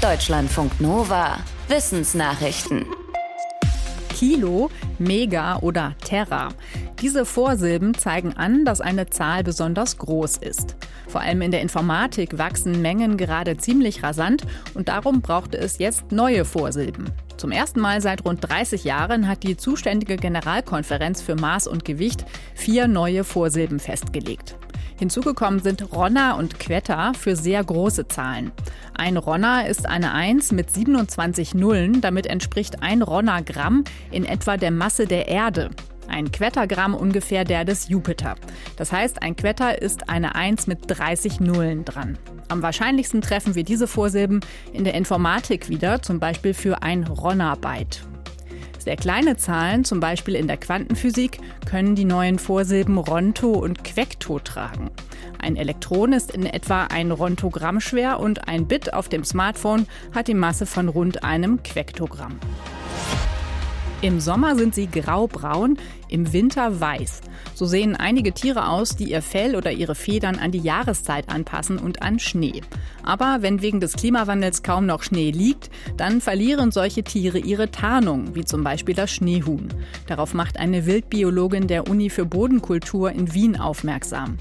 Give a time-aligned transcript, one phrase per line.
[0.00, 1.40] Deutschlandfunk Nova.
[1.68, 2.86] Wissensnachrichten.
[4.08, 6.48] Kilo, Mega oder Terra.
[7.02, 10.76] Diese Vorsilben zeigen an, dass eine Zahl besonders groß ist.
[11.06, 16.12] Vor allem in der Informatik wachsen Mengen gerade ziemlich rasant und darum brauchte es jetzt
[16.12, 17.10] neue Vorsilben.
[17.36, 22.24] Zum ersten Mal seit rund 30 Jahren hat die zuständige Generalkonferenz für Maß und Gewicht
[22.54, 24.56] vier neue Vorsilben festgelegt.
[25.00, 28.52] Hinzugekommen sind Ronna und Quetta für sehr große Zahlen.
[28.94, 34.70] Ein Ronna ist eine 1 mit 27 Nullen, damit entspricht ein Ronna-Gramm in etwa der
[34.70, 35.70] Masse der Erde.
[36.06, 38.34] Ein Quettagramm ungefähr der des Jupiter.
[38.76, 42.18] Das heißt, ein Quetta ist eine 1 mit 30 Nullen dran.
[42.48, 44.40] Am wahrscheinlichsten treffen wir diese Vorsilben
[44.74, 48.09] in der Informatik wieder, zum Beispiel für ein Ronna-Byte.
[48.82, 54.38] Sehr kleine Zahlen, zum Beispiel in der Quantenphysik, können die neuen Vorsilben Ronto und Quecto
[54.38, 54.90] tragen.
[55.38, 60.28] Ein Elektron ist in etwa ein Rontogramm schwer und ein Bit auf dem Smartphone hat
[60.28, 62.38] die Masse von rund einem Quektogramm.
[64.02, 65.76] Im Sommer sind sie graubraun,
[66.08, 67.20] im Winter weiß.
[67.54, 71.76] So sehen einige Tiere aus, die ihr Fell oder ihre Federn an die Jahreszeit anpassen
[71.76, 72.62] und an Schnee.
[73.02, 78.34] Aber wenn wegen des Klimawandels kaum noch Schnee liegt, dann verlieren solche Tiere ihre Tarnung,
[78.34, 79.68] wie zum Beispiel das Schneehuhn.
[80.06, 84.38] Darauf macht eine Wildbiologin der Uni für Bodenkultur in Wien aufmerksam.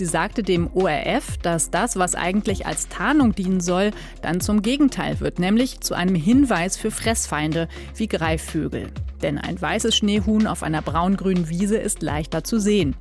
[0.00, 3.90] Sie sagte dem ORF, dass das, was eigentlich als Tarnung dienen soll,
[4.22, 8.92] dann zum Gegenteil wird, nämlich zu einem Hinweis für Fressfeinde wie Greifvögel.
[9.20, 12.96] Denn ein weißes Schneehuhn auf einer braungrünen Wiese ist leichter zu sehen.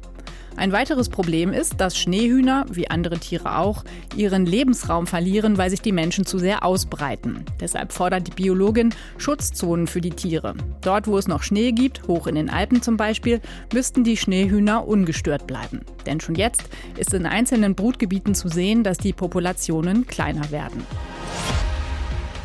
[0.59, 3.85] Ein weiteres Problem ist, dass Schneehühner, wie andere Tiere auch,
[4.17, 7.45] ihren Lebensraum verlieren, weil sich die Menschen zu sehr ausbreiten.
[7.61, 10.55] Deshalb fordert die Biologin Schutzzonen für die Tiere.
[10.81, 13.39] Dort, wo es noch Schnee gibt, hoch in den Alpen zum Beispiel,
[13.73, 15.79] müssten die Schneehühner ungestört bleiben.
[16.05, 16.63] Denn schon jetzt
[16.97, 20.85] ist in einzelnen Brutgebieten zu sehen, dass die Populationen kleiner werden.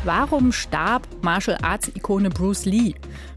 [0.05, 2.93] Warum starb Martial Arts Ikone Bruce Lee?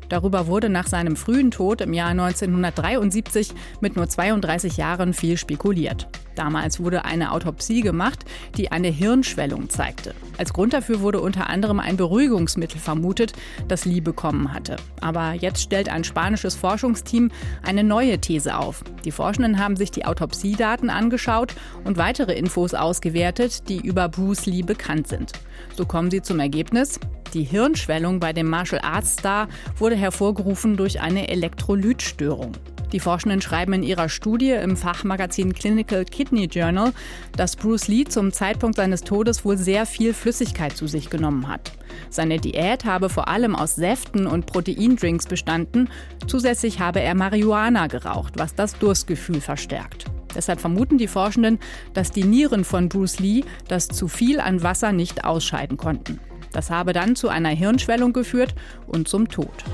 [0.09, 6.09] Darüber wurde nach seinem frühen Tod im Jahr 1973 mit nur 32 Jahren viel spekuliert.
[6.39, 8.25] Damals wurde eine Autopsie gemacht,
[8.57, 10.15] die eine Hirnschwellung zeigte.
[10.37, 13.33] Als Grund dafür wurde unter anderem ein Beruhigungsmittel vermutet,
[13.67, 14.77] das Lee bekommen hatte.
[15.01, 17.33] Aber jetzt stellt ein spanisches Forschungsteam
[17.65, 18.85] eine neue These auf.
[19.05, 24.63] Die Forschenden haben sich die Autopsiedaten angeschaut und weitere Infos ausgewertet, die über Bruce Lee
[24.63, 25.33] bekannt sind.
[25.77, 27.01] So kommen sie zum Ergebnis,
[27.35, 32.53] die Hirnschwellung bei dem Martial Arts Star wurde hervorgerufen durch eine Elektrolytstörung.
[32.93, 36.93] Die Forschenden schreiben in ihrer Studie im Fachmagazin Clinical Kidney Journal,
[37.37, 41.73] dass Bruce Lee zum Zeitpunkt seines Todes wohl sehr viel Flüssigkeit zu sich genommen hat.
[42.09, 45.91] Seine Diät habe vor allem aus Säften und Proteindrinks bestanden.
[46.27, 50.07] Zusätzlich habe er Marihuana geraucht, was das Durstgefühl verstärkt.
[50.35, 51.59] Deshalb vermuten die Forschenden,
[51.93, 56.21] dass die Nieren von Bruce Lee das zu viel an Wasser nicht ausscheiden konnten.
[56.53, 58.55] Das habe dann zu einer Hirnschwellung geführt
[58.87, 59.65] und zum Tod.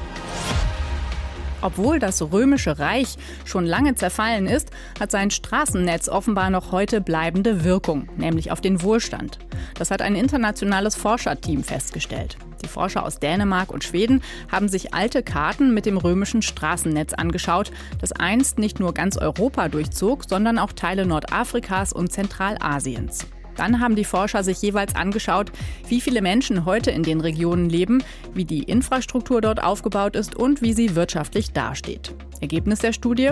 [1.65, 4.69] Obwohl das römische Reich schon lange zerfallen ist,
[5.01, 9.39] hat sein Straßennetz offenbar noch heute bleibende Wirkung, nämlich auf den Wohlstand.
[9.79, 12.37] Das hat ein internationales Forscherteam festgestellt.
[12.63, 17.71] Die Forscher aus Dänemark und Schweden haben sich alte Karten mit dem römischen Straßennetz angeschaut,
[17.99, 23.27] das einst nicht nur ganz Europa durchzog, sondern auch Teile Nordafrikas und Zentralasiens.
[23.57, 25.53] Dann haben die Forscher sich jeweils angeschaut,
[25.89, 28.03] wie viele Menschen heute in den Regionen leben,
[28.35, 32.15] wie die Infrastruktur dort aufgebaut ist und wie sie wirtschaftlich dasteht.
[32.41, 33.31] Ergebnis der Studie?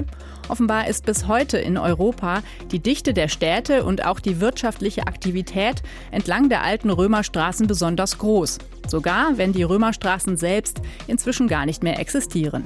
[0.49, 5.83] Offenbar ist bis heute in Europa die Dichte der Städte und auch die wirtschaftliche Aktivität
[6.11, 8.59] entlang der alten Römerstraßen besonders groß.
[8.89, 12.65] Sogar wenn die Römerstraßen selbst inzwischen gar nicht mehr existieren.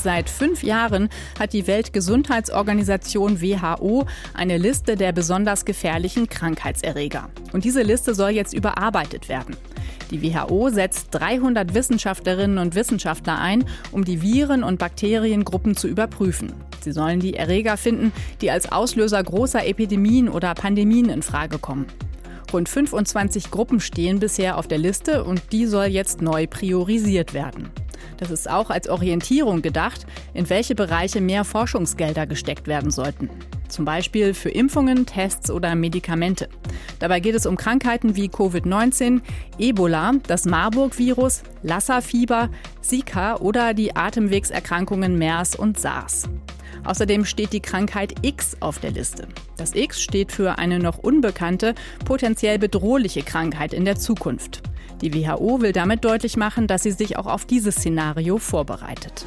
[0.00, 1.08] Seit fünf Jahren
[1.40, 7.28] hat die Weltgesundheitsorganisation WHO eine Liste der besonders gefährlichen Krankheitserreger.
[7.52, 9.56] Und diese Liste soll jetzt überarbeitet werden.
[10.12, 16.54] Die WHO setzt 300 Wissenschaftlerinnen und Wissenschaftler ein, um die Viren- und Bakteriengruppen zu überprüfen.
[16.80, 21.86] Sie sollen die Erreger finden, die als Auslöser großer Epidemien oder Pandemien in Frage kommen.
[22.52, 27.68] Rund 25 Gruppen stehen bisher auf der Liste und die soll jetzt neu priorisiert werden.
[28.16, 33.30] Das ist auch als Orientierung gedacht, in welche Bereiche mehr Forschungsgelder gesteckt werden sollten.
[33.68, 36.48] Zum Beispiel für Impfungen, Tests oder Medikamente.
[36.98, 39.20] Dabei geht es um Krankheiten wie Covid-19,
[39.58, 42.48] Ebola, das Marburg-Virus, Lassa-Fieber,
[42.80, 46.28] Zika oder die Atemwegserkrankungen MERS und SARS.
[46.84, 49.28] Außerdem steht die Krankheit X auf der Liste.
[49.58, 51.74] Das X steht für eine noch unbekannte,
[52.04, 54.62] potenziell bedrohliche Krankheit in der Zukunft.
[55.00, 59.26] Die WHO will damit deutlich machen, dass sie sich auch auf dieses Szenario vorbereitet.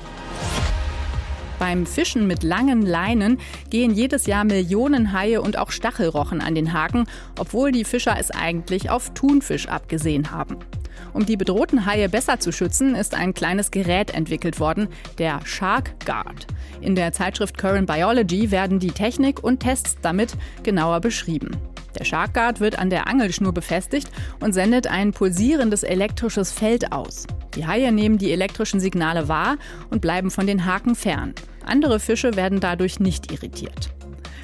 [1.59, 3.37] Beim Fischen mit langen Leinen
[3.69, 7.05] gehen jedes Jahr Millionen Haie und auch Stachelrochen an den Haken,
[7.37, 10.57] obwohl die Fischer es eigentlich auf Thunfisch abgesehen haben.
[11.13, 14.87] Um die bedrohten Haie besser zu schützen, ist ein kleines Gerät entwickelt worden,
[15.19, 16.47] der Shark Guard.
[16.81, 20.33] In der Zeitschrift Current Biology werden die Technik und Tests damit
[20.63, 21.57] genauer beschrieben.
[21.97, 24.09] Der Shark Guard wird an der Angelschnur befestigt
[24.39, 27.27] und sendet ein pulsierendes elektrisches Feld aus.
[27.55, 29.57] Die Haie nehmen die elektrischen Signale wahr
[29.89, 31.33] und bleiben von den Haken fern.
[31.65, 33.93] Andere Fische werden dadurch nicht irritiert.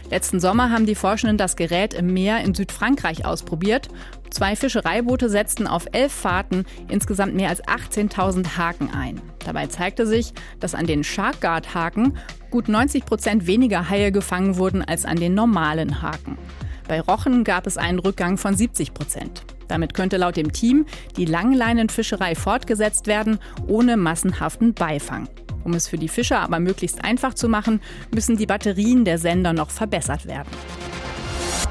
[0.10, 3.90] Letzten Sommer haben die Forschenden das Gerät im Meer in Südfrankreich ausprobiert.
[4.30, 9.22] Zwei Fischereiboote setzten auf elf Fahrten insgesamt mehr als 18.000 Haken ein.
[9.46, 12.18] Dabei zeigte sich, dass an den Sharkguard-Haken
[12.52, 16.38] gut 90 Prozent weniger Haie gefangen wurden als an den normalen Haken.
[16.88, 19.44] Bei Rochen gab es einen Rückgang von 70 Prozent.
[19.68, 20.86] Damit könnte laut dem Team
[21.18, 25.28] die Langleinenfischerei fortgesetzt werden, ohne massenhaften Beifang.
[25.64, 27.82] Um es für die Fischer aber möglichst einfach zu machen,
[28.14, 30.48] müssen die Batterien der Sender noch verbessert werden.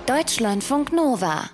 [0.06, 1.50] Deutschlandfunk Nova